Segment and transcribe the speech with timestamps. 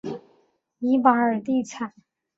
[0.79, 1.93] 伊玛尔地产。